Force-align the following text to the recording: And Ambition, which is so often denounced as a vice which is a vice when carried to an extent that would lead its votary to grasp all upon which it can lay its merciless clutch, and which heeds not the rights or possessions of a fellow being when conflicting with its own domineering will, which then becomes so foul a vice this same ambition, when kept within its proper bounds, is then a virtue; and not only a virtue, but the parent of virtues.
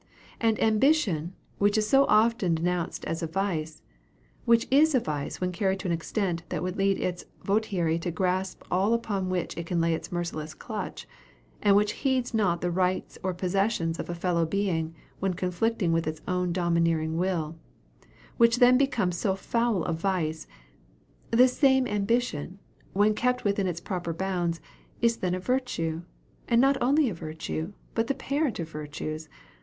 And 0.39 0.59
Ambition, 0.59 1.35
which 1.59 1.77
is 1.77 1.87
so 1.87 2.05
often 2.09 2.55
denounced 2.55 3.05
as 3.05 3.21
a 3.21 3.27
vice 3.27 3.83
which 4.45 4.65
is 4.71 4.95
a 4.95 4.99
vice 4.99 5.39
when 5.39 5.51
carried 5.51 5.79
to 5.81 5.87
an 5.87 5.91
extent 5.91 6.41
that 6.49 6.63
would 6.63 6.75
lead 6.75 6.97
its 6.99 7.25
votary 7.43 7.99
to 7.99 8.09
grasp 8.09 8.63
all 8.71 8.95
upon 8.95 9.29
which 9.29 9.55
it 9.57 9.67
can 9.67 9.79
lay 9.79 9.93
its 9.93 10.11
merciless 10.11 10.55
clutch, 10.55 11.07
and 11.61 11.75
which 11.75 11.93
heeds 12.01 12.33
not 12.33 12.61
the 12.61 12.71
rights 12.71 13.19
or 13.21 13.31
possessions 13.31 13.99
of 13.99 14.09
a 14.09 14.15
fellow 14.15 14.43
being 14.43 14.95
when 15.19 15.35
conflicting 15.35 15.91
with 15.93 16.07
its 16.07 16.21
own 16.27 16.51
domineering 16.51 17.15
will, 17.15 17.55
which 18.37 18.57
then 18.57 18.79
becomes 18.79 19.15
so 19.17 19.35
foul 19.35 19.83
a 19.83 19.93
vice 19.93 20.47
this 21.29 21.55
same 21.55 21.85
ambition, 21.85 22.57
when 22.93 23.13
kept 23.13 23.43
within 23.43 23.67
its 23.67 23.79
proper 23.79 24.13
bounds, 24.13 24.59
is 24.99 25.17
then 25.17 25.35
a 25.35 25.39
virtue; 25.39 26.01
and 26.47 26.59
not 26.59 26.75
only 26.81 27.07
a 27.07 27.13
virtue, 27.13 27.73
but 27.93 28.07
the 28.07 28.15
parent 28.15 28.57
of 28.59 28.67
virtues. 28.67 29.29